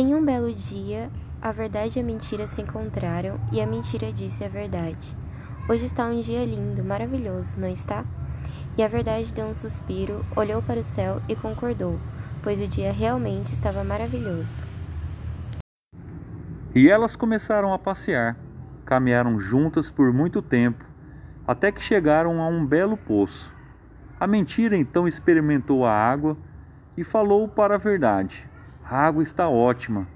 [0.00, 1.10] Em um belo dia,
[1.42, 5.16] a verdade e a mentira se encontraram e a mentira disse a verdade.
[5.68, 8.04] Hoje está um dia lindo, maravilhoso, não está?
[8.76, 11.98] E a verdade deu um suspiro, olhou para o céu e concordou,
[12.44, 14.62] pois o dia realmente estava maravilhoso.
[16.72, 18.36] E elas começaram a passear.
[18.84, 20.84] Caminharam juntas por muito tempo,
[21.44, 23.52] até que chegaram a um belo poço.
[24.20, 26.36] A mentira então experimentou a água
[26.96, 28.48] e falou para a verdade:
[28.90, 30.08] A água está ótima.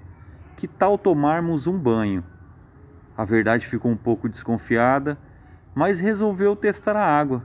[0.57, 2.25] Que tal tomarmos um banho?
[3.15, 5.19] A verdade ficou um pouco desconfiada,
[5.75, 7.43] mas resolveu testar a água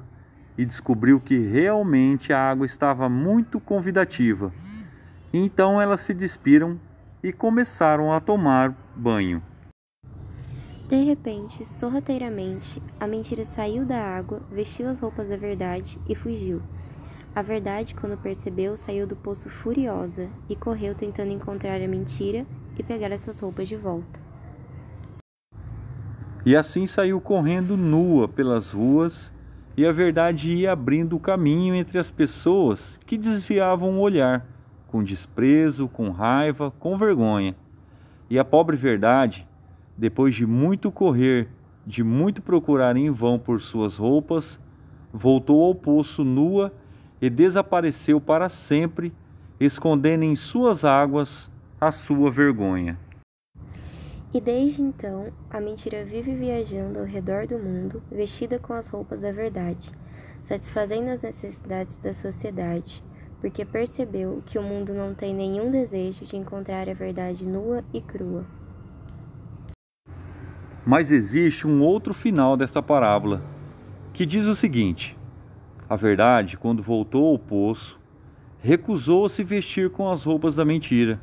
[0.57, 4.53] e descobriu que realmente a água estava muito convidativa.
[5.33, 6.79] Então elas se despiram
[7.21, 9.43] e começaram a tomar banho.
[10.87, 16.61] De repente, sorrateiramente, a mentira saiu da água, vestiu as roupas da verdade e fugiu.
[17.37, 22.81] A verdade, quando percebeu, saiu do poço furiosa e correu tentando encontrar a mentira e
[22.81, 24.19] pegar as suas roupas de volta.
[26.43, 29.31] E assim saiu correndo nua pelas ruas,
[29.77, 34.43] e a verdade ia abrindo o caminho entre as pessoas que desviavam o olhar,
[34.87, 37.55] com desprezo, com raiva, com vergonha.
[38.31, 39.47] E a pobre verdade
[39.95, 41.49] depois de muito correr,
[41.85, 44.59] de muito procurar em vão por suas roupas,
[45.13, 46.73] voltou ao poço nua
[47.21, 49.13] e desapareceu para sempre,
[49.59, 52.97] escondendo em suas águas a sua vergonha.
[54.33, 59.19] E desde então, a mentira vive viajando ao redor do mundo, vestida com as roupas
[59.19, 59.91] da verdade,
[60.43, 63.03] satisfazendo as necessidades da sociedade,
[63.41, 68.01] porque percebeu que o mundo não tem nenhum desejo de encontrar a verdade nua e
[68.01, 68.45] crua.
[70.85, 73.41] Mas existe um outro final desta parábola,
[74.13, 75.16] que diz o seguinte:
[75.89, 77.97] A verdade, quando voltou ao poço,
[78.59, 81.19] recusou se vestir com as roupas da mentira,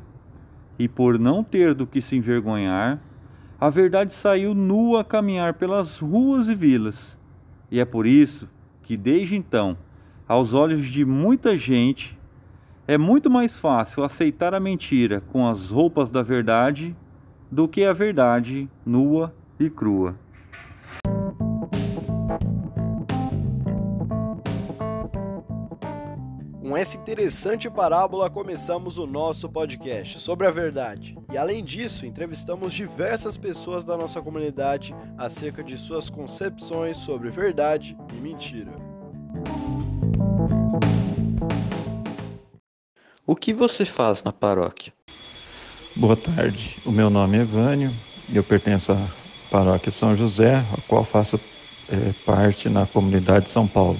[0.79, 2.99] e por não ter do que se envergonhar,
[3.59, 7.15] a verdade saiu nua a caminhar pelas ruas e vilas.
[7.69, 8.49] E é por isso
[8.81, 9.77] que, desde então,
[10.27, 12.17] aos olhos de muita gente,
[12.87, 16.95] é muito mais fácil aceitar a mentira com as roupas da verdade
[17.51, 20.15] do que a verdade nua e crua.
[26.75, 31.17] Com essa interessante parábola, começamos o nosso podcast sobre a verdade.
[31.31, 37.95] E além disso, entrevistamos diversas pessoas da nossa comunidade acerca de suas concepções sobre verdade
[38.11, 38.73] e mentira.
[43.25, 44.91] O que você faz na paróquia?
[45.95, 47.89] Boa tarde, o meu nome é Vânio,
[48.33, 48.97] eu pertenço à
[49.49, 51.39] paróquia São José, a qual faço
[51.87, 53.97] é, parte na comunidade de São Paulo,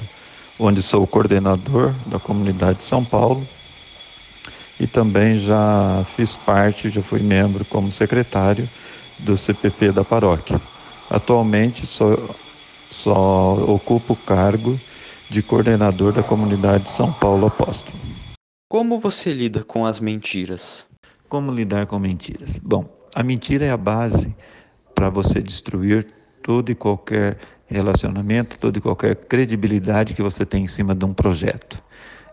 [0.59, 3.45] onde sou coordenador da comunidade de São Paulo
[4.79, 8.67] e também já fiz parte, já fui membro como secretário
[9.19, 10.59] do CPP da paróquia.
[11.09, 12.17] Atualmente só,
[12.89, 14.79] só ocupo o cargo
[15.29, 17.97] de coordenador da comunidade de São Paulo Apóstolo.
[18.69, 20.87] Como você lida com as mentiras?
[21.29, 22.59] Como lidar com mentiras?
[22.59, 24.35] Bom, a mentira é a base
[24.93, 26.07] para você destruir
[26.43, 31.13] todo e qualquer relacionamento, toda e qualquer credibilidade que você tem em cima de um
[31.13, 31.81] projeto.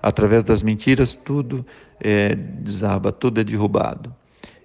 [0.02, 1.64] Através das mentiras, tudo
[2.00, 4.14] é, desaba, tudo é derrubado.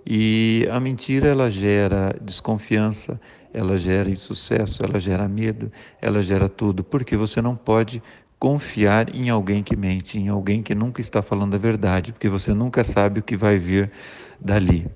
[0.06, 3.20] E a mentira ela gera desconfiança,
[3.54, 8.02] ela gera insucesso, ela gera medo, ela gera tudo, porque você não pode
[8.40, 12.54] confiar em alguém que mente, em alguém que nunca está falando a verdade, porque você
[12.54, 13.92] nunca sabe o que vai vir
[14.40, 14.88] dali.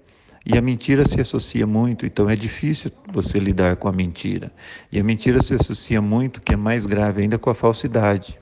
[0.45, 4.51] E a mentira se associa muito, então é difícil você lidar com a mentira.
[4.91, 8.39] E a mentira se associa muito, que é mais grave ainda, com a falsidade.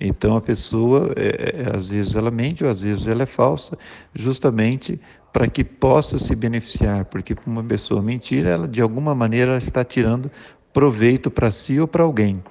[0.00, 3.76] Então a pessoa, é, é, às vezes ela mente ou às vezes ela é falsa,
[4.14, 5.00] justamente
[5.32, 9.84] para que possa se beneficiar, porque uma pessoa mentira, ela de alguma maneira ela está
[9.84, 10.30] tirando
[10.72, 12.42] proveito para si ou para alguém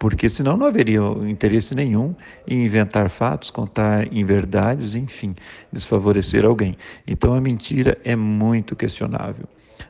[0.00, 2.14] porque senão não haveria interesse nenhum
[2.48, 5.36] em inventar fatos, contar inverdades, enfim,
[5.70, 6.74] desfavorecer alguém.
[7.06, 9.44] Então a mentira é muito questionável.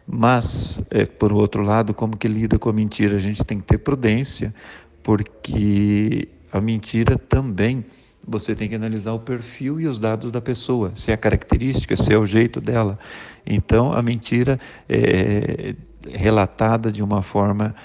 [0.04, 3.14] Mas, é, por outro lado, como que lida com a mentira?
[3.14, 4.52] A gente tem que ter prudência,
[5.00, 7.84] porque a mentira também
[8.26, 11.96] você tem que analisar o perfil e os dados da pessoa, se é a característica,
[11.96, 12.98] se é o jeito dela.
[13.46, 14.58] Então, a mentira
[14.88, 15.76] é
[16.10, 17.76] relatada de uma forma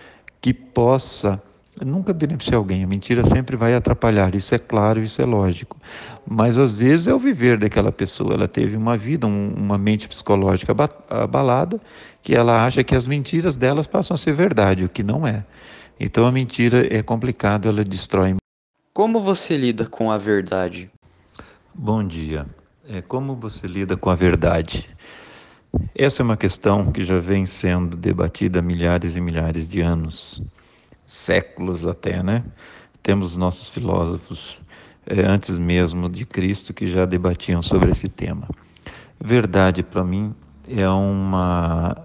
[0.42, 1.40] que possa
[1.84, 2.84] nunca beneficia alguém.
[2.84, 5.78] A mentira sempre vai atrapalhar, isso é claro, isso é lógico.
[6.26, 8.34] Mas às vezes é o viver daquela pessoa.
[8.36, 10.76] Ela teve uma vida, um, uma mente psicológica
[11.10, 11.82] abalada,
[12.22, 15.44] que ela acha que as mentiras delas passam a ser verdade, o que não é.
[16.00, 18.36] Então a mentira é complicado, ela destrói.
[18.94, 20.90] Como você lida com a verdade?
[21.74, 22.46] Bom dia.
[22.88, 24.88] É como você lida com a verdade?
[25.94, 30.42] Essa é uma questão que já vem sendo debatida há milhares e milhares de anos,
[31.06, 32.44] séculos até, né?
[33.04, 34.60] Temos nossos filósofos
[35.06, 38.48] é, antes mesmo de Cristo que já debatiam sobre esse tema.
[39.24, 40.34] Verdade, para mim,
[40.68, 41.96] é uma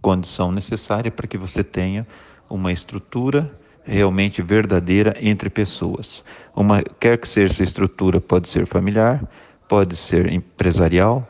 [0.00, 2.06] condição necessária para que você tenha
[2.48, 3.52] uma estrutura
[3.84, 6.24] realmente verdadeira entre pessoas.
[6.54, 9.22] Uma quer que seja essa estrutura, pode ser familiar,
[9.68, 11.28] pode ser empresarial,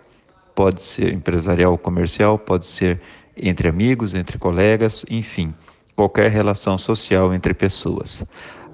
[0.54, 3.00] pode ser empresarial comercial, pode ser
[3.36, 5.52] entre amigos, entre colegas, enfim,
[5.96, 8.22] qualquer relação social entre pessoas.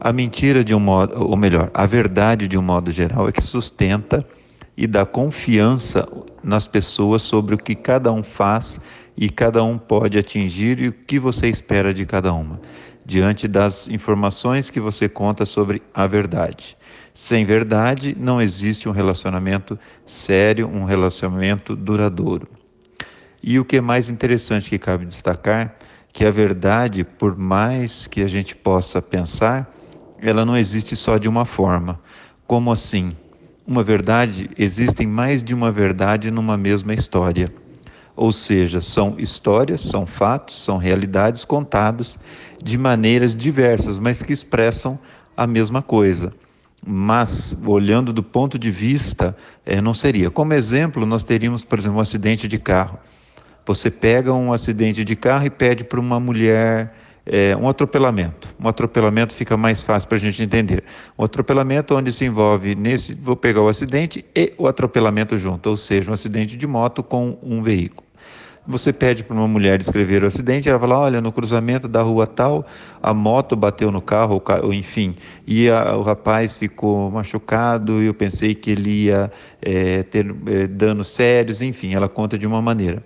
[0.01, 3.41] A mentira de um modo, ou melhor, a verdade de um modo geral é que
[3.41, 4.27] sustenta
[4.77, 6.09] e dá confiança
[6.43, 8.81] nas pessoas sobre o que cada um faz
[9.17, 12.61] e cada um pode atingir e o que você espera de cada uma,
[13.07, 16.77] diante das informações que você conta sobre a verdade.
[17.15, 22.49] Sem verdade, não existe um relacionamento sério, um relacionamento duradouro.
[23.43, 25.77] E o que é mais interessante que cabe destacar,
[26.13, 29.73] que a verdade, por mais que a gente possa pensar,
[30.19, 31.99] ela não existe só de uma forma.
[32.47, 33.13] Como assim?
[33.67, 37.49] Uma verdade, existem mais de uma verdade numa mesma história.
[38.15, 42.19] Ou seja, são histórias, são fatos, são realidades contados
[42.63, 44.99] de maneiras diversas, mas que expressam
[45.35, 46.33] a mesma coisa
[46.85, 50.31] mas olhando do ponto de vista, é, não seria.
[50.31, 52.99] Como exemplo, nós teríamos, por exemplo, um acidente de carro.
[53.65, 56.93] Você pega um acidente de carro e pede para uma mulher
[57.25, 58.49] é, um atropelamento.
[58.61, 60.83] Um atropelamento fica mais fácil para a gente entender.
[61.17, 65.77] Um atropelamento onde se envolve nesse, vou pegar o acidente e o atropelamento junto, ou
[65.77, 68.07] seja, um acidente de moto com um veículo.
[68.65, 72.29] Você pede para uma mulher descrever o acidente, ela fala: olha, no cruzamento da rua
[72.29, 72.65] tal,
[73.03, 78.01] a moto bateu no carro, ou enfim, e a, o rapaz ficou machucado.
[78.01, 82.47] E eu pensei que ele ia é, ter é, danos sérios, enfim, ela conta de
[82.47, 83.03] uma maneira.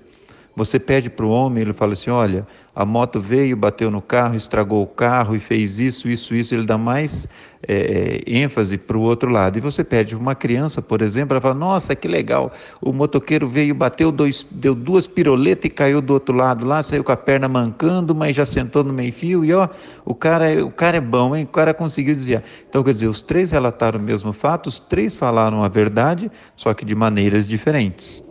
[0.56, 4.34] Você pede para o homem, ele fala assim: olha, a moto veio, bateu no carro,
[4.34, 6.54] estragou o carro e fez isso, isso, isso.
[6.54, 7.28] Ele dá mais
[7.68, 9.58] é, ênfase para o outro lado.
[9.58, 12.50] E você pede para uma criança, por exemplo, ela fala: nossa, que legal,
[12.80, 17.04] o motoqueiro veio, bateu, dois, deu duas piroletas e caiu do outro lado lá, saiu
[17.04, 19.68] com a perna mancando, mas já sentou no meio-fio e ó,
[20.06, 21.44] o cara, o cara é bom, hein?
[21.44, 22.42] O cara conseguiu desviar.
[22.66, 26.72] Então, quer dizer, os três relataram o mesmo fato, os três falaram a verdade, só
[26.72, 28.24] que de maneiras diferentes.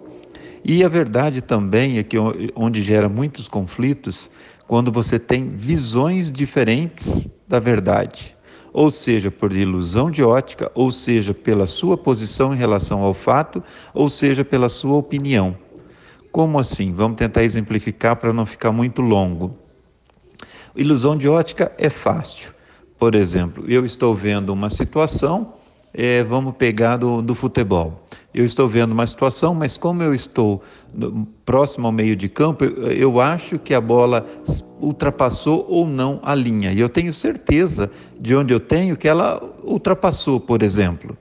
[0.67, 2.17] E a verdade também é que
[2.55, 4.31] onde gera muitos conflitos,
[4.65, 8.35] quando você tem visões diferentes da verdade,
[8.73, 13.63] ou seja, por ilusão de ótica, ou seja, pela sua posição em relação ao fato,
[13.93, 15.55] ou seja, pela sua opinião.
[16.31, 16.91] Como assim?
[16.91, 19.55] Vamos tentar exemplificar para não ficar muito longo.
[20.75, 22.51] Ilusão de ótica é fácil.
[22.97, 25.53] Por exemplo, eu estou vendo uma situação
[25.95, 28.05] é, vamos pegar do, do futebol.
[28.33, 30.61] Eu estou vendo uma situação, mas como eu estou
[30.93, 34.27] no, próximo ao meio de campo, eu, eu acho que a bola
[34.81, 36.73] ultrapassou ou não a linha.
[36.73, 37.89] E eu tenho certeza
[38.19, 41.17] de onde eu tenho que ela ultrapassou, por exemplo.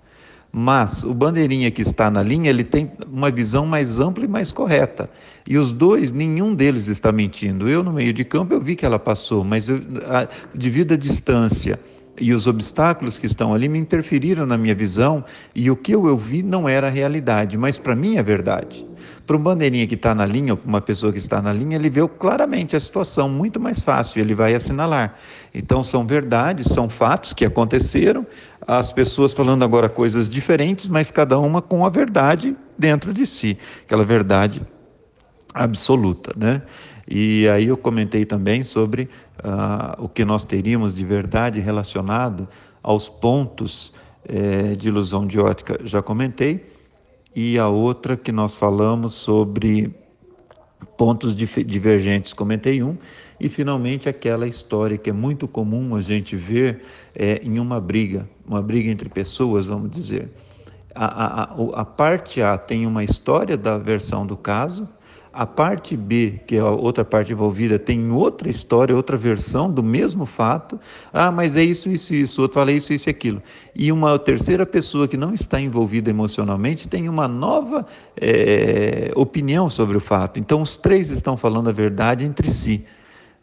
[0.50, 4.50] Mas o bandeirinha que está na linha, ele tem uma visão mais ampla e mais
[4.50, 5.08] correta.
[5.46, 7.68] E os dois, nenhum deles está mentindo.
[7.68, 10.96] Eu no meio de campo eu vi que ela passou, mas eu, a, devido à
[10.96, 11.78] distância
[12.20, 15.24] e os obstáculos que estão ali me interferiram na minha visão
[15.54, 18.86] e o que eu vi não era realidade, mas para mim é verdade.
[19.26, 21.76] Para um bandeirinha que está na linha, ou para uma pessoa que está na linha,
[21.76, 25.16] ele vê claramente a situação, muito mais fácil, ele vai assinalar.
[25.54, 28.26] Então são verdades, são fatos que aconteceram,
[28.66, 33.58] as pessoas falando agora coisas diferentes, mas cada uma com a verdade dentro de si,
[33.84, 34.60] aquela verdade
[35.54, 36.62] absoluta, né?
[37.08, 39.08] E aí eu comentei também sobre
[39.44, 42.48] uh, o que nós teríamos de verdade relacionado
[42.82, 43.92] aos pontos
[44.26, 46.64] eh, de ilusão de ótica, já comentei,
[47.34, 49.92] e a outra que nós falamos sobre
[50.96, 52.96] pontos divergentes, comentei um,
[53.40, 56.84] e finalmente aquela história que é muito comum a gente ver
[57.14, 60.30] é, em uma briga, uma briga entre pessoas, vamos dizer.
[60.94, 64.88] A, a, a parte A tem uma história da versão do caso,
[65.34, 69.82] a parte B, que é a outra parte envolvida, tem outra história, outra versão do
[69.82, 70.78] mesmo fato.
[71.12, 72.40] Ah, mas é isso, isso, isso.
[72.40, 73.42] Outro fala isso, isso e aquilo.
[73.74, 77.84] E uma terceira pessoa que não está envolvida emocionalmente tem uma nova
[78.16, 80.38] é, opinião sobre o fato.
[80.38, 82.84] Então, os três estão falando a verdade entre si.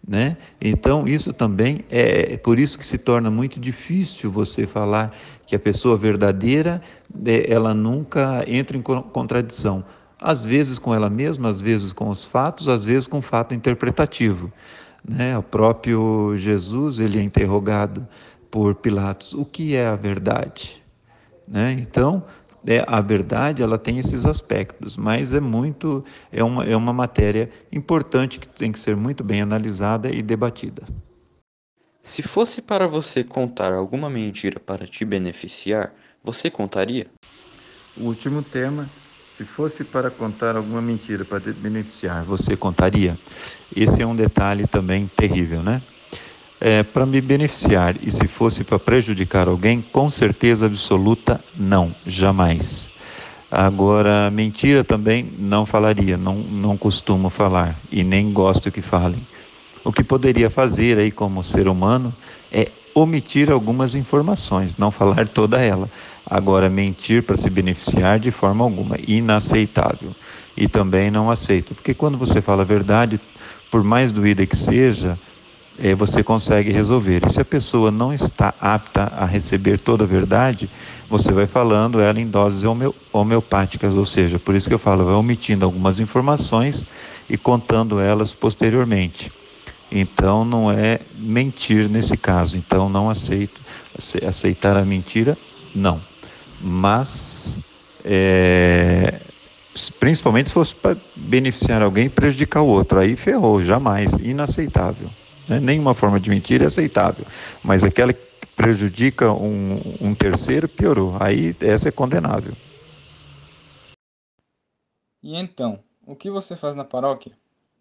[0.08, 0.38] Né?
[0.60, 5.14] Então, isso também é por isso que se torna muito difícil você falar
[5.46, 6.82] que a pessoa verdadeira,
[7.26, 9.84] é, ela nunca entra em contradição
[10.22, 14.54] às vezes com ela mesma, às vezes com os fatos, às vezes com fato interpretativo.
[15.04, 15.36] Né?
[15.36, 18.08] O próprio Jesus ele é interrogado
[18.52, 20.82] por Pilatos: o que é a verdade?
[21.48, 21.72] Né?
[21.72, 22.24] Então,
[22.66, 27.50] é, a verdade ela tem esses aspectos, mas é muito é uma, é uma matéria
[27.72, 30.84] importante que tem que ser muito bem analisada e debatida.
[32.04, 37.08] Se fosse para você contar alguma mentira para te beneficiar, você contaria?
[37.98, 38.90] O último tema,
[39.42, 43.18] se fosse para contar alguma mentira para beneficiar, você contaria?
[43.76, 45.82] Esse é um detalhe também terrível, né?
[46.60, 52.88] É, para me beneficiar e se fosse para prejudicar alguém, com certeza absoluta, não, jamais.
[53.50, 59.26] Agora, mentira também não falaria, não, não costumo falar e nem gosto que falem.
[59.84, 62.14] O que poderia fazer aí como ser humano
[62.52, 65.90] é omitir algumas informações, não falar toda ela.
[66.26, 70.16] Agora, mentir para se beneficiar de forma alguma, inaceitável.
[70.56, 73.20] E também não aceito, porque quando você fala a verdade,
[73.70, 75.18] por mais doída que seja,
[75.80, 77.26] é, você consegue resolver.
[77.26, 80.70] E se a pessoa não está apta a receber toda a verdade,
[81.10, 82.64] você vai falando ela em doses
[83.12, 86.86] homeopáticas, ou seja, por isso que eu falo, vai omitindo algumas informações
[87.30, 89.32] e contando elas posteriormente.
[89.92, 92.58] Então não é mentir nesse caso.
[92.58, 93.60] Então não aceito
[94.26, 95.38] aceitar a mentira,
[95.76, 96.00] não.
[96.64, 97.58] Mas
[98.04, 99.20] é,
[100.00, 105.10] principalmente se fosse para beneficiar alguém e prejudicar o outro, aí ferrou, jamais, inaceitável.
[105.48, 105.60] Né?
[105.60, 107.26] Nenhuma forma de mentira é aceitável,
[107.64, 111.16] mas aquela que prejudica um, um terceiro piorou.
[111.20, 112.54] Aí essa é condenável.
[115.24, 117.32] E então, o que você faz na paróquia?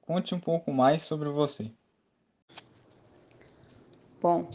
[0.03, 1.71] Conte um pouco mais sobre você.
[4.21, 4.49] Bom,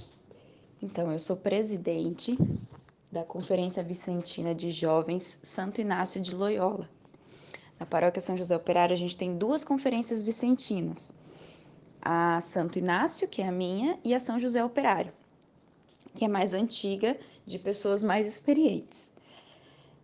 [0.81, 2.37] então eu sou presidente
[3.15, 6.89] da Conferência Vicentina de Jovens Santo Inácio de Loyola.
[7.79, 11.13] Na Paróquia São José Operário a gente tem duas conferências vicentinas
[12.01, 15.13] a Santo Inácio, que é a minha, e a São José Operário,
[16.13, 19.09] que é mais antiga, de pessoas mais experientes.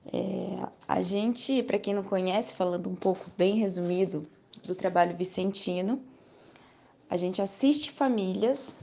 [0.05, 4.25] É, a gente, para quem não conhece, falando um pouco bem resumido
[4.65, 6.01] do trabalho vicentino,
[7.09, 8.79] a gente assiste famílias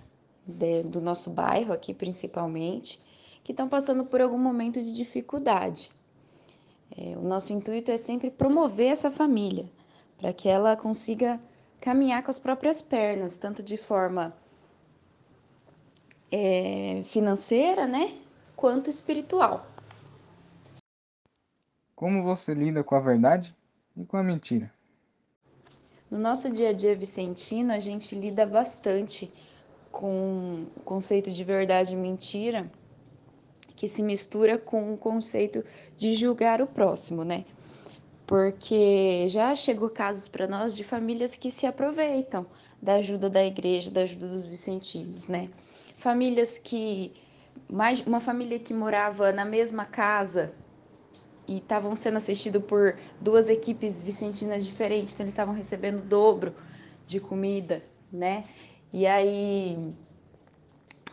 [0.47, 3.01] de, do nosso bairro aqui principalmente,
[3.49, 5.91] que estão passando por algum momento de dificuldade.
[6.95, 9.65] É, o nosso intuito é sempre promover essa família,
[10.19, 11.41] para que ela consiga
[11.81, 14.37] caminhar com as próprias pernas, tanto de forma
[16.31, 18.19] é, financeira, né,
[18.55, 19.67] quanto espiritual.
[21.97, 23.57] Como você lida com a verdade
[23.97, 24.71] e com a mentira?
[26.11, 29.33] No nosso dia a dia vicentino, a gente lida bastante
[29.91, 32.71] com o conceito de verdade e mentira,
[33.79, 35.65] que se mistura com o conceito
[35.97, 37.45] de julgar o próximo, né?
[38.29, 42.45] porque já chegou casos para nós de famílias que se aproveitam
[42.81, 45.49] da ajuda da igreja, da ajuda dos vicentinos, né?
[45.97, 47.15] Famílias que
[47.67, 50.53] mais uma família que morava na mesma casa
[51.49, 56.55] e estavam sendo assistidos por duas equipes vicentinas diferentes, então eles estavam recebendo o dobro
[57.07, 57.83] de comida,
[58.13, 58.45] né?
[58.93, 59.97] E aí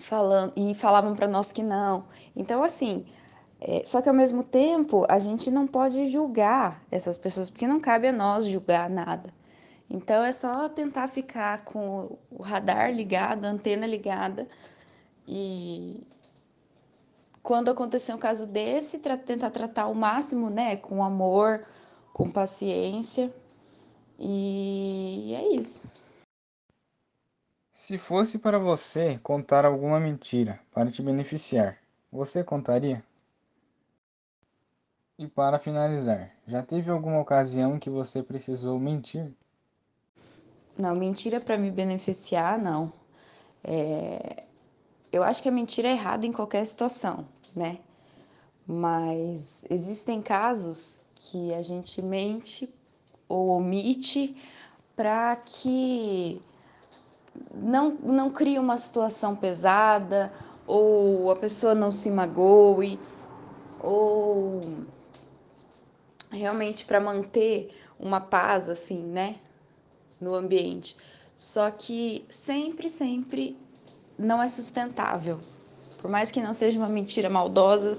[0.01, 2.03] falando e falavam para nós que não.
[2.35, 3.05] Então assim,
[3.59, 7.79] é, só que ao mesmo tempo, a gente não pode julgar essas pessoas, porque não
[7.79, 9.33] cabe a nós julgar nada.
[9.89, 14.47] Então é só tentar ficar com o radar ligado, a antena ligada
[15.27, 16.03] e
[17.41, 21.63] quando acontecer um caso desse, tra tentar tratar o máximo, né, com amor,
[22.11, 23.33] com paciência.
[24.17, 25.87] E é isso.
[27.71, 31.77] Se fosse para você contar alguma mentira para te beneficiar,
[32.15, 33.03] você contaria?
[35.19, 39.31] E para finalizar, já teve alguma ocasião que você precisou mentir?
[40.77, 42.91] Não, mentira para me beneficiar, não.
[43.63, 44.43] É...
[45.11, 47.79] Eu acho que a mentira é errada em qualquer situação, né?
[48.67, 52.73] Mas existem casos que a gente mente
[53.29, 54.35] ou omite
[54.95, 56.41] para que
[57.53, 60.33] não, não crie uma situação pesada
[60.67, 62.99] ou a pessoa não se magoe
[63.79, 64.61] ou
[66.31, 69.35] realmente para manter uma paz assim, né,
[70.19, 70.95] no ambiente.
[71.35, 73.57] Só que sempre, sempre
[74.17, 75.39] não é sustentável.
[76.01, 77.97] Por mais que não seja uma mentira maldosa,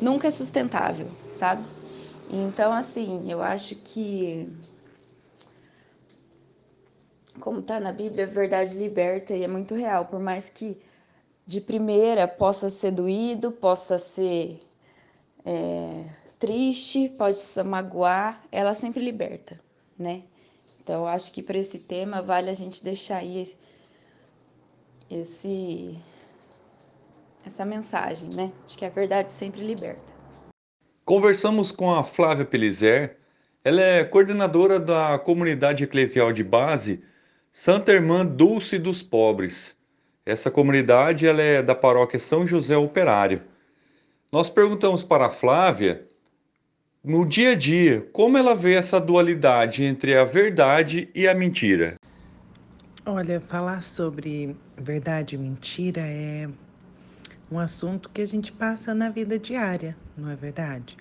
[0.00, 1.64] nunca é sustentável, sabe?
[2.30, 4.48] Então, assim, eu acho que
[7.40, 10.80] como tá na Bíblia, a verdade liberta e é muito real, por mais que
[11.46, 14.60] de primeira possa ser doído, possa ser
[15.44, 16.04] é,
[16.38, 19.60] triste, pode se magoar, ela sempre liberta,
[19.98, 20.22] né?
[20.82, 23.46] Então, acho que para esse tema vale a gente deixar aí
[25.10, 25.98] esse
[27.44, 28.52] essa mensagem, né?
[28.66, 30.12] De que a verdade sempre liberta.
[31.04, 33.18] Conversamos com a Flávia Pelizer,
[33.62, 37.02] ela é coordenadora da comunidade eclesial de base
[37.52, 39.73] Santa Irmã Dulce dos Pobres.
[40.26, 43.42] Essa comunidade ela é da paróquia São José Operário.
[44.32, 46.06] Nós perguntamos para a Flávia,
[47.04, 51.96] no dia a dia, como ela vê essa dualidade entre a verdade e a mentira.
[53.04, 56.48] Olha, falar sobre verdade e mentira é
[57.52, 60.96] um assunto que a gente passa na vida diária, não é verdade?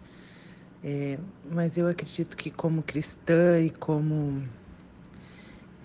[0.83, 1.17] É,
[1.49, 4.43] mas eu acredito que como cristã e como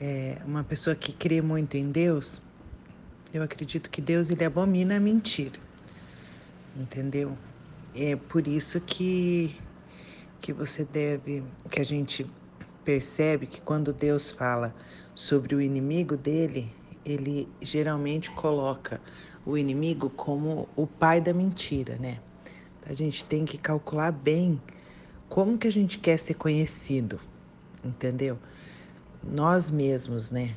[0.01, 2.43] é, uma pessoa que crê muito em Deus,
[3.33, 5.59] eu acredito que Deus ele abomina a mentira,
[6.77, 7.37] entendeu?
[7.95, 9.57] É por isso que
[10.41, 12.25] que você deve, que a gente
[12.85, 14.75] percebe que quando Deus fala
[15.15, 16.73] sobre o inimigo dele,
[17.05, 19.01] ele geralmente coloca
[19.45, 22.21] o inimigo como o pai da mentira, né?
[22.87, 24.61] A gente tem que calcular bem
[25.29, 27.21] como que a gente quer ser conhecido,
[27.85, 28.39] entendeu?
[29.23, 30.57] Nós mesmos, né?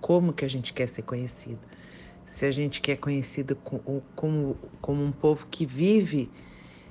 [0.00, 1.60] Como que a gente quer ser conhecido?
[2.26, 6.30] Se a gente quer conhecido como, como, como um povo que vive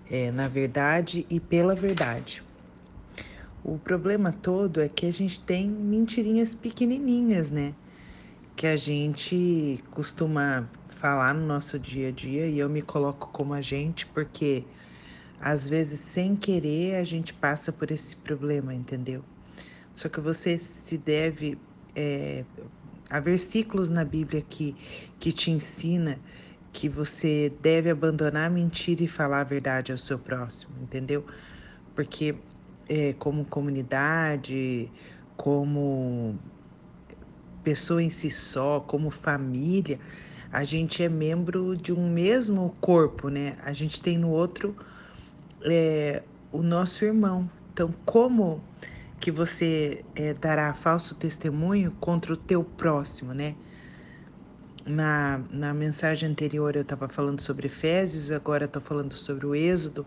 [0.09, 2.43] é, na verdade e pela verdade.
[3.63, 7.73] O problema todo é que a gente tem mentirinhas pequenininhas, né?
[8.55, 13.53] Que a gente costuma falar no nosso dia a dia e eu me coloco como
[13.53, 14.63] a gente porque
[15.39, 19.23] às vezes sem querer a gente passa por esse problema, entendeu?
[19.93, 21.57] Só que você se deve
[21.95, 22.43] é,
[23.09, 24.75] há versículos na Bíblia que,
[25.19, 26.19] que te ensina
[26.71, 31.23] que você deve abandonar a mentira e falar a verdade ao seu próximo, entendeu?
[31.95, 32.35] Porque
[32.89, 34.89] é, como comunidade,
[35.37, 36.35] como
[37.63, 39.99] pessoa em si só, como família,
[40.51, 43.55] a gente é membro de um mesmo corpo, né?
[43.63, 44.75] A gente tem no outro
[45.63, 47.49] é, o nosso irmão.
[47.71, 48.63] Então, como
[49.23, 53.55] que você é, dará falso testemunho contra o teu próximo, né?
[54.85, 60.05] Na, na mensagem anterior eu estava falando sobre Efésios, agora estou falando sobre o Êxodo,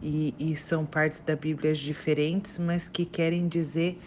[0.00, 4.00] e, e, são partes da Bíblia diferentes, mas que querem dizer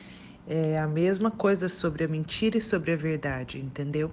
[0.48, 4.10] é, a mesma coisa sobre a mentira e sobre a verdade, entendeu?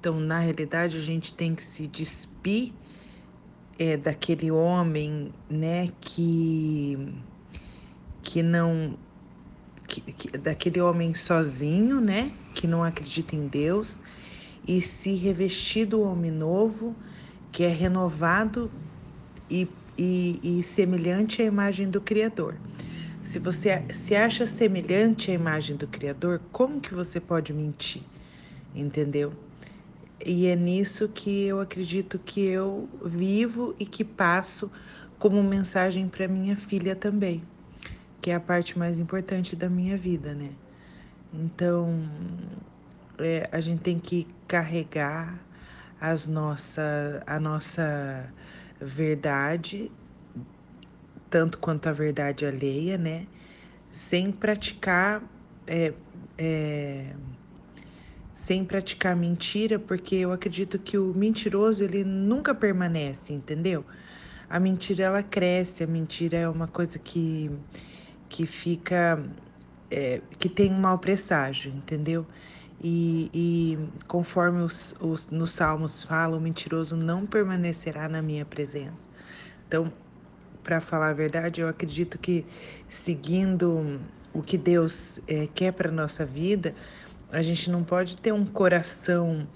[0.00, 2.72] Então, na realidade, a gente tem que se despir
[3.78, 6.98] é, daquele homem, né, que,
[8.22, 8.96] que não
[9.90, 13.98] que, que, daquele homem sozinho, né, que não acredita em Deus,
[14.66, 16.94] e se revestir do homem novo,
[17.50, 18.70] que é renovado
[19.50, 19.66] e,
[19.98, 22.54] e, e semelhante à imagem do Criador.
[23.20, 28.02] Se você se acha semelhante à imagem do Criador, como que você pode mentir?
[28.74, 29.32] Entendeu?
[30.24, 34.70] E é nisso que eu acredito que eu vivo e que passo
[35.18, 37.42] como mensagem para minha filha também
[38.20, 40.50] que é a parte mais importante da minha vida, né?
[41.32, 42.08] Então,
[43.18, 45.38] é, a gente tem que carregar
[46.00, 48.32] as nossa, a nossa
[48.80, 49.90] verdade,
[51.28, 53.26] tanto quanto a verdade alheia, né?
[53.92, 55.22] Sem praticar,
[55.66, 55.92] é,
[56.38, 57.14] é,
[58.32, 63.84] sem praticar mentira, porque eu acredito que o mentiroso ele nunca permanece, entendeu?
[64.48, 67.50] A mentira ela cresce, a mentira é uma coisa que
[68.30, 69.22] que fica,
[69.90, 72.24] é, que tem um mau presságio, entendeu?
[72.82, 79.06] E, e conforme os, os, nos Salmos fala, o mentiroso não permanecerá na minha presença.
[79.68, 79.92] Então,
[80.64, 82.46] para falar a verdade, eu acredito que
[82.88, 84.00] seguindo
[84.32, 86.74] o que Deus é, quer para nossa vida,
[87.30, 89.46] a gente não pode ter um coração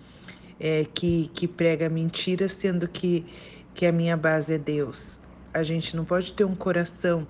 [0.58, 3.24] é, que, que prega mentira, sendo que,
[3.72, 5.20] que a minha base é Deus.
[5.52, 7.26] A gente não pode ter um coração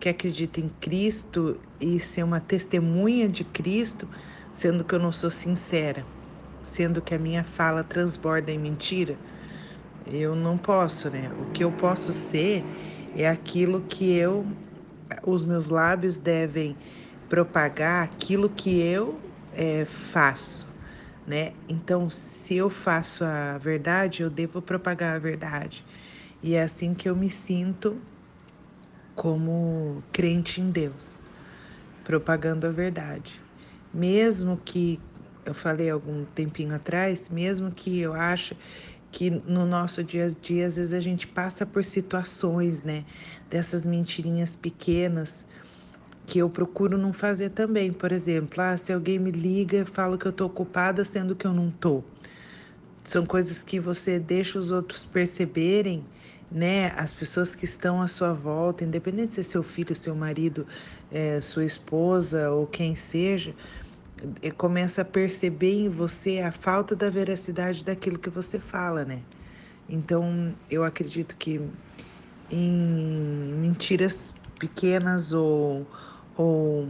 [0.00, 4.08] que acredita em Cristo e ser uma testemunha de Cristo,
[4.50, 6.06] sendo que eu não sou sincera,
[6.62, 9.18] sendo que a minha fala transborda em mentira,
[10.06, 11.32] eu não posso, né?
[11.38, 12.64] O que eu posso ser
[13.14, 14.46] é aquilo que eu,
[15.26, 16.76] os meus lábios devem
[17.28, 19.20] propagar, aquilo que eu
[19.52, 20.66] é, faço,
[21.26, 21.52] né?
[21.68, 25.84] Então, se eu faço a verdade, eu devo propagar a verdade.
[26.42, 28.00] E é assim que eu me sinto
[29.18, 31.10] como crente em Deus,
[32.04, 33.40] propagando a verdade.
[33.92, 35.00] Mesmo que,
[35.44, 38.56] eu falei algum tempinho atrás, mesmo que eu ache
[39.10, 43.04] que no nosso dia a dia, às vezes a gente passa por situações, né,
[43.50, 45.44] dessas mentirinhas pequenas
[46.24, 47.92] que eu procuro não fazer também.
[47.92, 51.52] Por exemplo, ah, se alguém me liga, falo que eu tô ocupada, sendo que eu
[51.52, 52.04] não tô.
[53.02, 56.04] São coisas que você deixa os outros perceberem
[56.50, 56.92] né?
[56.96, 60.66] As pessoas que estão à sua volta, independente se é seu filho, seu marido,
[61.10, 63.54] é, sua esposa ou quem seja,
[64.42, 69.22] é, começa a perceber em você a falta da veracidade daquilo que você fala, né?
[69.88, 71.60] Então, eu acredito que
[72.50, 75.86] em mentiras pequenas ou,
[76.36, 76.88] ou,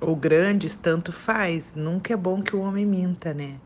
[0.00, 1.74] ou grandes, tanto faz.
[1.74, 3.58] Nunca é bom que o homem minta, né?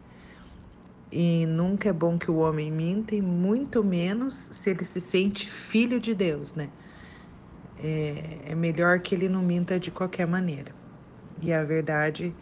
[1.12, 5.50] E nunca é bom que o homem minta, e muito menos se ele se sente
[5.50, 6.68] filho de Deus, né?
[7.82, 10.72] É, é melhor que ele não minta de qualquer maneira.
[11.42, 12.32] E a verdade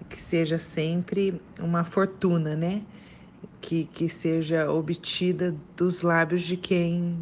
[0.00, 2.82] é que seja sempre uma fortuna, né?
[3.60, 7.18] Que, que seja obtida dos lábios de quem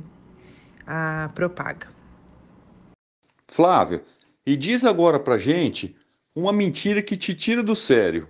[0.87, 1.87] a propaga.
[3.49, 4.03] Flávia,
[4.45, 5.97] e diz agora pra gente
[6.35, 8.29] uma mentira que te tira do sério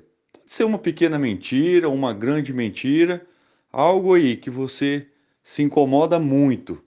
[0.52, 3.24] ser uma pequena mentira, uma grande mentira,
[3.72, 5.06] algo aí que você
[5.42, 6.84] se incomoda muito.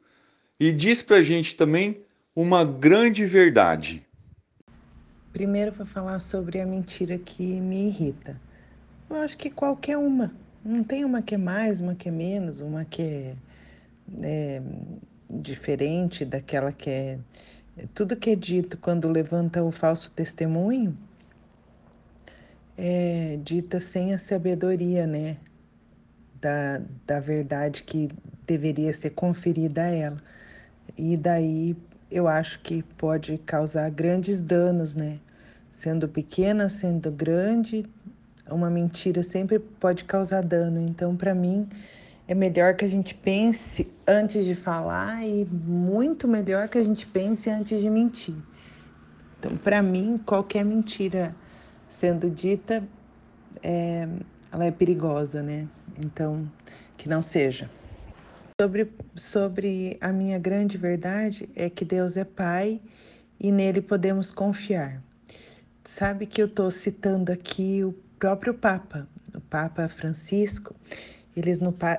[0.59, 1.97] E diz pra gente também
[2.35, 4.05] uma grande verdade.
[5.33, 8.39] Primeiro vou falar sobre a mentira que me irrita.
[9.09, 10.31] Eu acho que qualquer uma.
[10.63, 13.35] Não tem uma que é mais, uma que é menos, uma que é,
[14.21, 14.61] é
[15.27, 17.19] diferente daquela que é.
[17.95, 20.95] Tudo que é dito quando levanta o falso testemunho
[22.77, 25.37] é dita sem a sabedoria, né?
[26.41, 28.09] Da, da verdade que
[28.45, 30.17] deveria ser conferida a ela.
[30.97, 31.75] E daí
[32.11, 35.19] eu acho que pode causar grandes danos, né?
[35.71, 37.85] Sendo pequena, sendo grande,
[38.49, 40.79] uma mentira sempre pode causar dano.
[40.81, 41.67] Então, para mim,
[42.27, 47.05] é melhor que a gente pense antes de falar e muito melhor que a gente
[47.07, 48.35] pense antes de mentir.
[49.39, 51.35] Então, para mim, qualquer mentira
[51.89, 52.83] sendo dita,
[53.61, 54.07] é,
[54.51, 55.67] ela é perigosa, né?
[55.97, 56.49] Então,
[56.97, 57.69] que não seja.
[58.59, 62.79] Sobre, sobre a minha grande verdade é que Deus é Pai
[63.39, 65.01] e nele podemos confiar.
[65.83, 70.73] Sabe que eu estou citando aqui o próprio Papa, o Papa Francisco,
[71.35, 71.51] ele,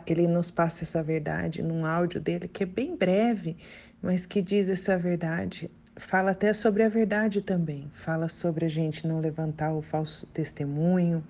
[0.07, 3.57] ele nos passa essa verdade num áudio dele que é bem breve,
[4.01, 7.91] mas que diz essa verdade fala até sobre a verdade também.
[7.95, 11.25] Fala sobre a gente não levantar o falso testemunho.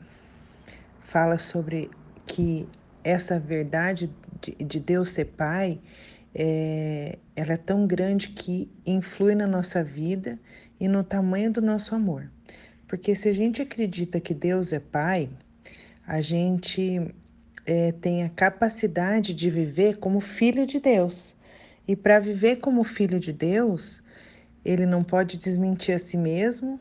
[1.00, 1.90] Fala sobre
[2.26, 2.68] que
[3.04, 5.80] essa verdade de, de Deus ser Pai,
[6.34, 10.38] é, ela é tão grande que influi na nossa vida
[10.78, 12.28] e no tamanho do nosso amor.
[12.86, 15.30] Porque se a gente acredita que Deus é Pai,
[16.06, 17.14] a gente
[17.64, 21.34] é, tem a capacidade de viver como filho de Deus.
[21.86, 24.02] E para viver como filho de Deus,
[24.66, 26.80] ele não pode desmentir a si mesmo,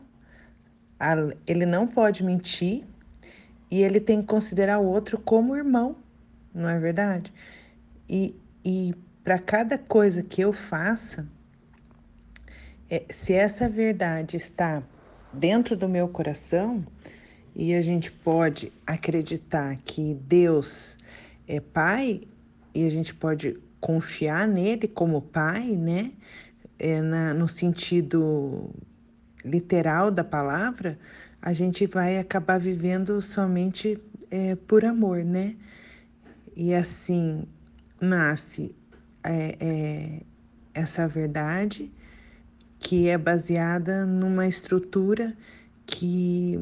[1.46, 2.82] ele não pode mentir
[3.70, 5.94] e ele tem que considerar o outro como irmão,
[6.52, 7.32] não é verdade?
[8.08, 11.24] E, e para cada coisa que eu faça,
[12.90, 14.82] é, se essa verdade está
[15.32, 16.84] dentro do meu coração
[17.54, 20.98] e a gente pode acreditar que Deus
[21.46, 22.22] é Pai
[22.74, 26.10] e a gente pode confiar nele como Pai, né?
[26.78, 28.70] É, na, no sentido
[29.44, 30.98] literal da palavra,
[31.40, 33.98] a gente vai acabar vivendo somente
[34.30, 35.54] é, por amor, né?
[36.56, 37.44] E assim
[38.00, 38.74] nasce
[39.22, 40.22] é, é,
[40.74, 41.90] essa verdade
[42.78, 45.34] que é baseada numa estrutura
[45.86, 46.58] que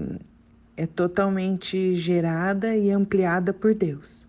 [0.77, 4.25] é totalmente gerada e ampliada por Deus.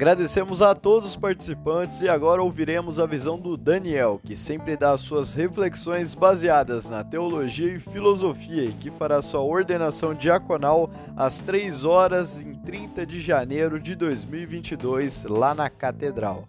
[0.00, 4.96] Agradecemos a todos os participantes e agora ouviremos a visão do Daniel, que sempre dá
[4.96, 11.84] suas reflexões baseadas na teologia e filosofia e que fará sua ordenação diaconal às 3
[11.84, 16.48] horas em 30 de janeiro de 2022 lá na Catedral.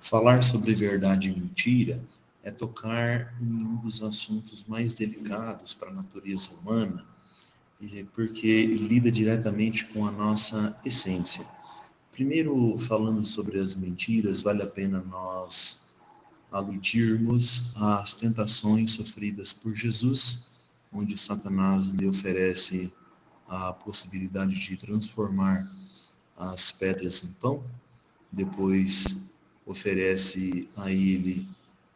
[0.00, 2.00] Falar sobre verdade e mentira
[2.42, 7.12] é tocar em um dos assuntos mais delicados para a natureza humana
[8.14, 11.44] porque lida diretamente com a nossa essência.
[12.12, 15.90] Primeiro, falando sobre as mentiras, vale a pena nós
[16.50, 20.50] aludirmos às tentações sofridas por Jesus,
[20.92, 22.92] onde Satanás lhe oferece
[23.48, 25.70] a possibilidade de transformar
[26.36, 27.64] as pedras em pão,
[28.30, 29.30] depois
[29.66, 31.48] oferece a ele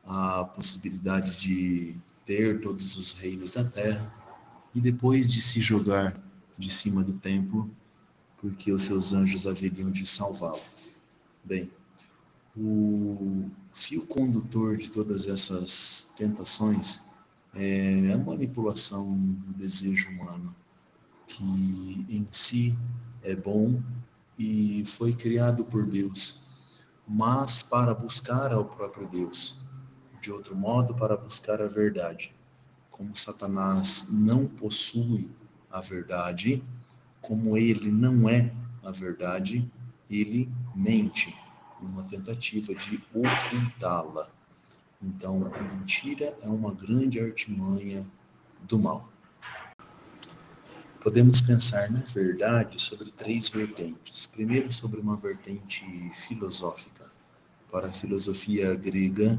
[0.05, 1.94] a possibilidade de
[2.25, 4.12] ter todos os reinos da terra,
[4.76, 6.22] e depois de se jogar
[6.58, 7.70] de cima do templo,
[8.36, 10.60] porque os seus anjos haveriam de salvá-lo.
[11.42, 11.70] Bem,
[12.54, 17.00] o fio condutor de todas essas tentações
[17.54, 20.54] é a manipulação do desejo humano,
[21.26, 21.42] que
[22.10, 22.76] em si
[23.22, 23.82] é bom
[24.38, 26.42] e foi criado por Deus,
[27.08, 29.58] mas para buscar ao próprio Deus.
[30.20, 32.36] De outro modo, para buscar a verdade.
[32.96, 35.30] Como Satanás não possui
[35.70, 36.62] a verdade,
[37.20, 38.50] como ele não é
[38.82, 39.70] a verdade,
[40.09, 41.37] ele mente
[41.78, 44.30] numa tentativa de ocultá-la.
[45.02, 48.11] Então, a mentira é uma grande artimanha
[48.62, 49.12] do mal.
[51.02, 54.26] Podemos pensar na verdade sobre três vertentes.
[54.26, 57.12] Primeiro, sobre uma vertente filosófica.
[57.70, 59.38] Para a filosofia grega,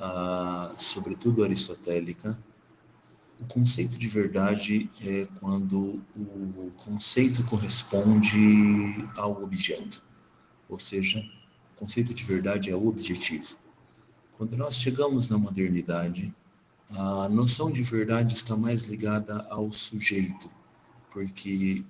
[0.00, 2.38] ah, sobretudo aristotélica,
[3.40, 10.02] o conceito de verdade é quando o conceito corresponde ao objeto,
[10.68, 11.18] ou seja,
[11.74, 13.56] o conceito de verdade é objetivo.
[14.36, 16.34] Quando nós chegamos na modernidade,
[16.90, 20.50] a noção de verdade está mais ligada ao sujeito,
[21.10, 21.84] porque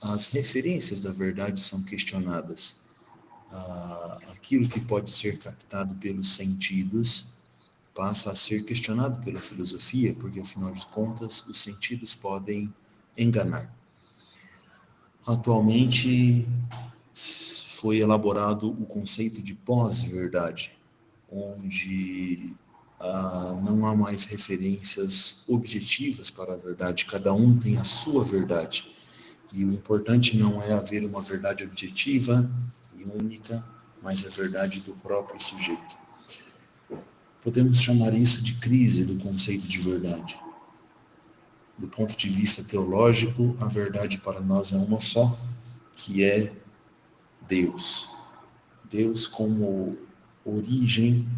[0.00, 2.82] as referências da verdade são questionadas.
[4.32, 7.35] aquilo que pode ser captado pelos sentidos
[7.96, 12.72] passa a ser questionado pela filosofia, porque afinal de contas os sentidos podem
[13.16, 13.74] enganar.
[15.26, 16.46] Atualmente
[17.14, 20.72] foi elaborado o conceito de pós-verdade,
[21.32, 22.54] onde
[23.00, 28.92] ah, não há mais referências objetivas para a verdade, cada um tem a sua verdade.
[29.52, 32.48] E o importante não é haver uma verdade objetiva
[32.94, 33.66] e única,
[34.02, 36.05] mas a verdade do próprio sujeito.
[37.46, 40.36] Podemos chamar isso de crise do conceito de verdade.
[41.78, 45.38] Do ponto de vista teológico, a verdade para nós é uma só,
[45.94, 46.52] que é
[47.46, 48.10] Deus.
[48.90, 49.96] Deus como
[50.44, 51.28] origem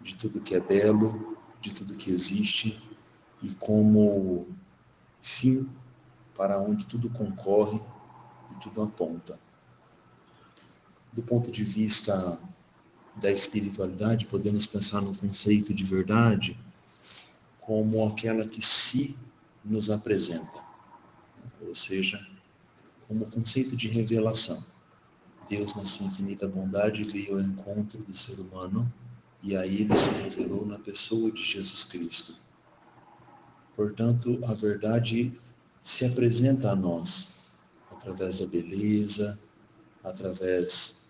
[0.00, 2.82] de tudo que é belo, de tudo que existe
[3.40, 4.48] e como
[5.22, 5.68] fim
[6.36, 7.80] para onde tudo concorre
[8.50, 9.38] e tudo aponta.
[11.12, 12.40] Do ponto de vista
[13.16, 16.58] da espiritualidade, podemos pensar no conceito de verdade
[17.60, 19.16] como aquela que se
[19.64, 20.64] nos apresenta,
[21.66, 22.26] ou seja,
[23.08, 24.62] como conceito de revelação.
[25.48, 28.90] Deus, na sua infinita bondade, veio ao encontro do ser humano
[29.42, 32.34] e a ele se revelou na pessoa de Jesus Cristo.
[33.76, 35.32] Portanto, a verdade
[35.82, 37.58] se apresenta a nós
[37.90, 39.38] através da beleza,
[40.02, 41.03] através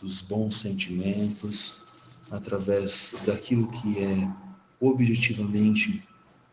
[0.00, 1.82] dos bons sentimentos,
[2.30, 4.32] através daquilo que é
[4.80, 6.02] objetivamente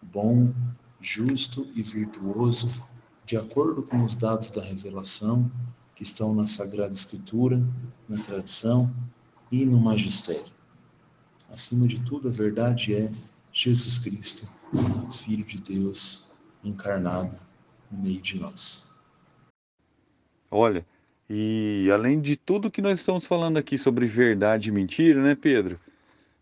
[0.01, 0.53] bom,
[0.99, 2.71] justo e virtuoso,
[3.25, 5.51] de acordo com os dados da revelação
[5.95, 7.61] que estão na Sagrada Escritura,
[8.07, 8.93] na tradição
[9.51, 10.53] e no magistério.
[11.49, 13.11] Acima de tudo, a verdade é
[13.51, 14.47] Jesus Cristo,
[15.11, 16.25] Filho de Deus
[16.63, 17.39] encarnado
[17.89, 18.87] no meio de nós.
[20.49, 20.85] Olha,
[21.29, 25.79] e além de tudo que nós estamos falando aqui sobre verdade e mentira, né, Pedro?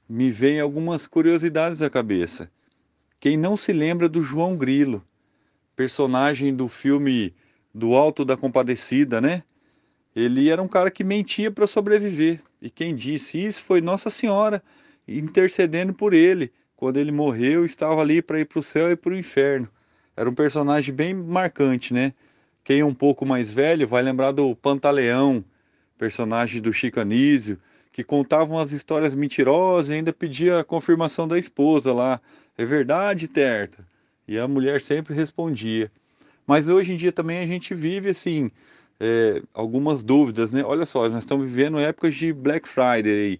[0.09, 2.49] Me vem algumas curiosidades à cabeça.
[3.19, 5.03] Quem não se lembra do João Grilo,
[5.75, 7.33] personagem do filme
[7.73, 9.43] do Alto da Compadecida, né?
[10.15, 12.41] Ele era um cara que mentia para sobreviver.
[12.61, 14.61] E quem disse isso foi Nossa Senhora
[15.07, 16.51] intercedendo por ele.
[16.75, 19.67] Quando ele morreu, estava ali para ir para o céu e para o inferno.
[20.15, 22.13] Era um personagem bem marcante, né?
[22.63, 25.43] Quem é um pouco mais velho vai lembrar do Pantaleão,
[25.97, 27.59] personagem do Chico Anísio,
[27.91, 32.21] que contavam as histórias mentirosas e ainda pedia a confirmação da esposa lá.
[32.57, 33.85] É verdade, Terta?
[34.27, 35.91] E a mulher sempre respondia.
[36.47, 38.49] Mas hoje em dia também a gente vive assim,
[38.99, 40.63] é, algumas dúvidas, né?
[40.63, 43.39] Olha só, nós estamos vivendo épocas de Black Friday aí.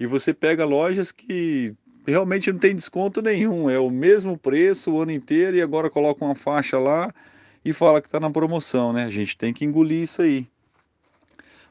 [0.00, 1.72] E você pega lojas que
[2.04, 6.24] realmente não tem desconto nenhum, é o mesmo preço o ano inteiro e agora coloca
[6.24, 7.14] uma faixa lá
[7.64, 9.04] e fala que está na promoção, né?
[9.04, 10.46] A gente tem que engolir isso aí.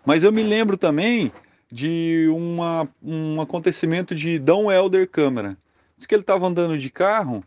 [0.05, 1.31] Mas eu me lembro também
[1.71, 5.57] de uma, um acontecimento de Dom Helder Câmara.
[5.97, 7.43] Diz que ele estava andando de carro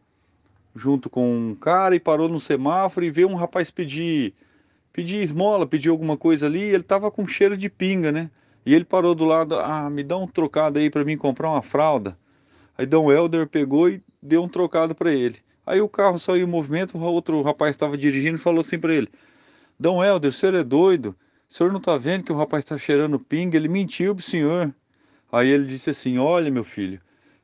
[0.74, 4.34] junto com um cara e parou no semáforo e veio um rapaz pedir
[4.92, 8.30] pedir esmola, pedir alguma coisa ali, ele estava com cheiro de pinga, né?
[8.64, 11.60] E ele parou do lado, ah, me dá um trocado aí para mim comprar uma
[11.60, 12.16] fralda.
[12.78, 15.36] Aí Dom Helder pegou e deu um trocado para ele.
[15.66, 18.94] Aí o carro saiu em movimento, o outro rapaz estava dirigindo e falou assim para
[18.94, 19.08] ele:
[19.78, 21.16] Dom Helder, o senhor é doido?
[21.50, 23.56] O senhor não está vendo que o rapaz está cheirando pinga?
[23.56, 24.72] Ele mentiu para o senhor.
[25.30, 27.00] Aí ele disse assim: Olha, meu filho,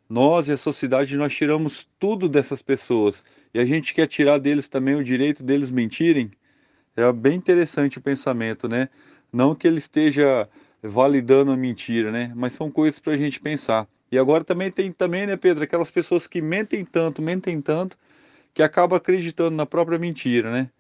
[0.09, 4.69] nós e a sociedade nós tiramos tudo dessas pessoas e a gente quer tirar deles
[4.69, 6.31] também o direito deles mentirem.
[6.97, 8.89] É bem interessante o pensamento, né?
[9.33, 10.49] Não que ele esteja
[10.83, 12.33] validando a mentira, né?
[12.35, 13.89] Mas são coisas para a gente pensar.
[14.11, 17.97] E agora também tem também, né, Pedro, aquelas pessoas que mentem tanto, mentem tanto,
[18.55, 20.71] que acaba acreditando na própria mentira, né?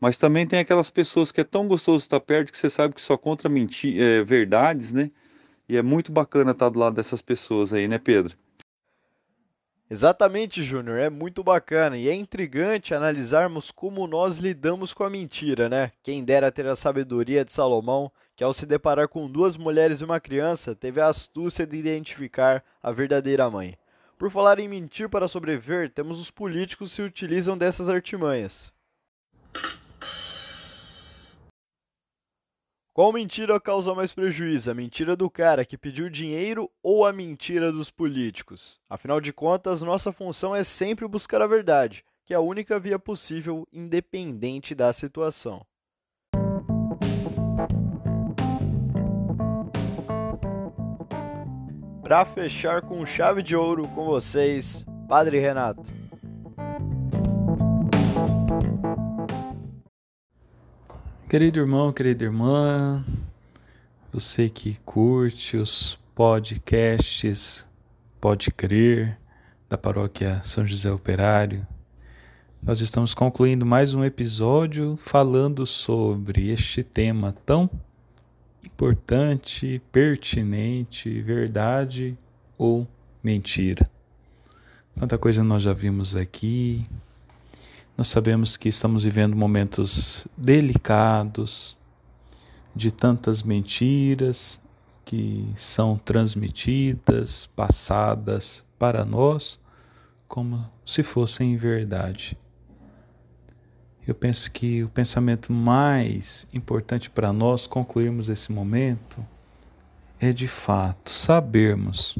[0.00, 3.02] Mas também tem aquelas pessoas que é tão gostoso estar perto que você sabe que
[3.02, 5.10] só contra menti é, verdades, né?
[5.68, 8.36] E é muito bacana estar do lado dessas pessoas aí, né, Pedro?
[9.90, 15.66] Exatamente, Júnior, é muito bacana e é intrigante analisarmos como nós lidamos com a mentira,
[15.66, 15.92] né?
[16.02, 20.04] Quem dera ter a sabedoria de Salomão, que ao se deparar com duas mulheres e
[20.04, 23.78] uma criança, teve a astúcia de identificar a verdadeira mãe.
[24.18, 28.72] Por falar em mentir para sobreviver, temos os políticos que se utilizam dessas artimanhas.
[32.92, 34.72] Qual mentira causa mais prejuízo?
[34.72, 38.80] A mentira do cara que pediu dinheiro ou a mentira dos políticos?
[38.90, 42.98] Afinal de contas, nossa função é sempre buscar a verdade, que é a única via
[42.98, 45.64] possível, independente da situação.
[52.08, 55.84] Para fechar com chave de ouro com vocês, Padre Renato.
[61.28, 63.04] Querido irmão, querida irmã,
[64.10, 67.68] você que curte os podcasts
[68.18, 69.18] Pode Crer
[69.68, 71.66] da paróquia São José Operário,
[72.62, 77.68] nós estamos concluindo mais um episódio falando sobre este tema tão
[78.64, 82.16] importante, pertinente, verdade
[82.56, 82.86] ou
[83.22, 83.88] mentira.
[84.98, 86.84] Quanta coisa nós já vimos aqui,
[87.96, 91.76] nós sabemos que estamos vivendo momentos delicados,
[92.74, 94.60] de tantas mentiras
[95.04, 99.60] que são transmitidas, passadas para nós
[100.28, 102.36] como se fossem verdade.
[104.08, 109.22] Eu penso que o pensamento mais importante para nós concluirmos esse momento
[110.18, 112.16] é de fato sabermos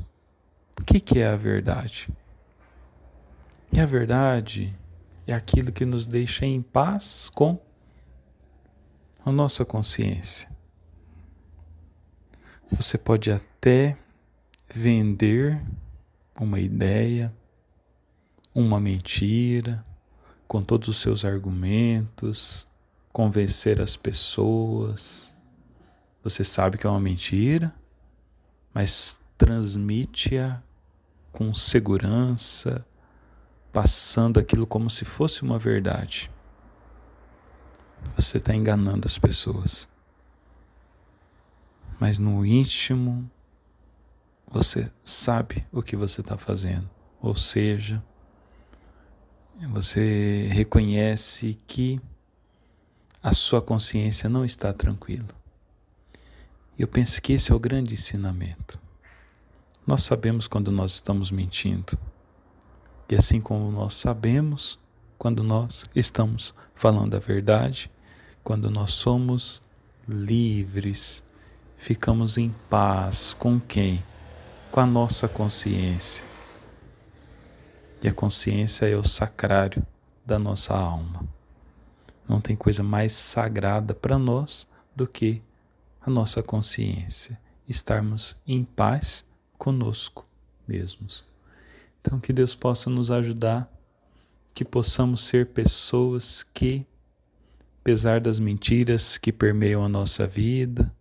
[0.78, 2.10] o que, que é a verdade.
[3.72, 4.76] E a verdade
[5.26, 7.58] é aquilo que nos deixa em paz com
[9.24, 10.46] a nossa consciência.
[12.70, 13.96] Você pode até
[14.68, 15.58] vender
[16.38, 17.34] uma ideia,
[18.54, 19.82] uma mentira,
[20.48, 22.66] com todos os seus argumentos,
[23.12, 25.34] convencer as pessoas.
[26.24, 27.72] Você sabe que é uma mentira,
[28.72, 30.62] mas transmite-a
[31.30, 32.84] com segurança,
[33.70, 36.30] passando aquilo como se fosse uma verdade.
[38.16, 39.86] Você está enganando as pessoas.
[42.00, 43.30] Mas no íntimo,
[44.50, 46.88] você sabe o que você está fazendo.
[47.20, 48.02] Ou seja,
[49.66, 52.00] você reconhece que
[53.22, 55.28] a sua consciência não está tranquila.
[56.78, 58.78] Eu penso que esse é o grande ensinamento.
[59.84, 61.98] Nós sabemos quando nós estamos mentindo.
[63.08, 64.78] E assim como nós sabemos,
[65.18, 67.90] quando nós estamos falando a verdade,
[68.44, 69.60] quando nós somos
[70.06, 71.24] livres,
[71.76, 74.04] ficamos em paz com quem?
[74.70, 76.24] Com a nossa consciência.
[78.02, 79.84] E a consciência é o sacrário
[80.24, 81.26] da nossa alma.
[82.28, 85.42] Não tem coisa mais sagrada para nós do que
[86.00, 89.24] a nossa consciência, estarmos em paz
[89.56, 90.26] conosco
[90.66, 91.24] mesmos.
[92.00, 93.70] Então, que Deus possa nos ajudar,
[94.54, 96.86] que possamos ser pessoas que,
[97.80, 100.92] apesar das mentiras que permeiam a nossa vida,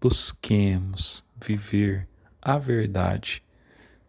[0.00, 2.08] busquemos viver
[2.40, 3.42] a verdade,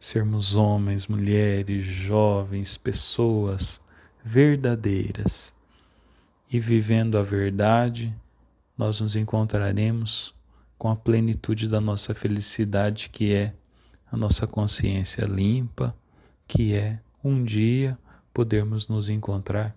[0.03, 3.81] sermos homens, mulheres, jovens, pessoas
[4.21, 5.55] verdadeiras.
[6.51, 8.13] E vivendo a verdade,
[8.77, 10.35] nós nos encontraremos
[10.77, 13.53] com a plenitude da nossa felicidade, que é
[14.11, 15.95] a nossa consciência limpa
[16.45, 17.97] que é um dia
[18.33, 19.73] podermos nos encontrar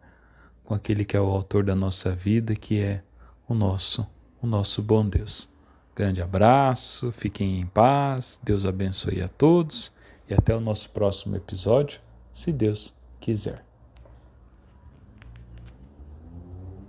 [0.65, 3.01] com aquele que é o autor da nossa vida, que é
[3.47, 4.05] o nosso,
[4.43, 5.49] o nosso bom Deus.
[5.95, 9.95] Grande abraço, fiquem em paz, Deus abençoe a todos
[10.29, 12.01] e até o nosso próximo episódio,
[12.33, 13.66] se Deus quiser.